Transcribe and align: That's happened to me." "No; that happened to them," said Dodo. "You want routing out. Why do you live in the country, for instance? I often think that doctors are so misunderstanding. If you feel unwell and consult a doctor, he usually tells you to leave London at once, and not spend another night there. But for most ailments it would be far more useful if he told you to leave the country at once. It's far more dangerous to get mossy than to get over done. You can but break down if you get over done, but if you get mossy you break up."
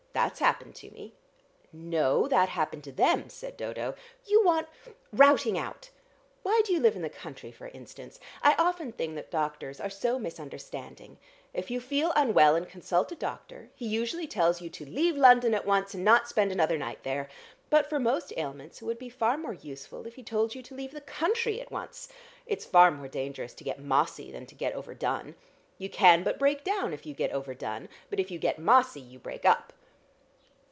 That's 0.13 0.39
happened 0.41 0.75
to 0.75 0.91
me." 0.91 1.13
"No; 1.71 2.27
that 2.27 2.49
happened 2.49 2.83
to 2.83 2.91
them," 2.91 3.29
said 3.29 3.55
Dodo. 3.55 3.95
"You 4.25 4.43
want 4.43 4.67
routing 5.13 5.57
out. 5.57 5.89
Why 6.43 6.61
do 6.65 6.73
you 6.73 6.81
live 6.81 6.97
in 6.97 7.01
the 7.01 7.09
country, 7.09 7.49
for 7.49 7.69
instance? 7.69 8.19
I 8.43 8.53
often 8.57 8.91
think 8.91 9.15
that 9.15 9.31
doctors 9.31 9.79
are 9.79 9.89
so 9.89 10.19
misunderstanding. 10.19 11.17
If 11.53 11.71
you 11.71 11.79
feel 11.79 12.11
unwell 12.13 12.57
and 12.57 12.67
consult 12.67 13.13
a 13.13 13.15
doctor, 13.15 13.69
he 13.73 13.87
usually 13.87 14.27
tells 14.27 14.59
you 14.59 14.69
to 14.71 14.85
leave 14.85 15.15
London 15.15 15.53
at 15.53 15.65
once, 15.65 15.93
and 15.93 16.03
not 16.03 16.27
spend 16.27 16.51
another 16.51 16.77
night 16.77 17.03
there. 17.03 17.29
But 17.69 17.87
for 17.87 17.97
most 17.97 18.33
ailments 18.35 18.81
it 18.81 18.85
would 18.85 18.99
be 18.99 19.07
far 19.09 19.37
more 19.37 19.53
useful 19.53 20.05
if 20.05 20.15
he 20.15 20.23
told 20.23 20.53
you 20.53 20.61
to 20.61 20.75
leave 20.75 20.91
the 20.91 20.99
country 21.01 21.61
at 21.61 21.71
once. 21.71 22.09
It's 22.45 22.65
far 22.65 22.91
more 22.91 23.07
dangerous 23.07 23.53
to 23.53 23.63
get 23.63 23.79
mossy 23.81 24.29
than 24.29 24.45
to 24.47 24.55
get 24.55 24.73
over 24.75 24.93
done. 24.93 25.35
You 25.77 25.89
can 25.89 26.23
but 26.25 26.37
break 26.37 26.65
down 26.65 26.91
if 26.93 27.05
you 27.05 27.13
get 27.13 27.31
over 27.31 27.53
done, 27.53 27.87
but 28.09 28.19
if 28.19 28.29
you 28.29 28.39
get 28.39 28.59
mossy 28.59 28.99
you 28.99 29.17
break 29.17 29.45
up." 29.45 29.71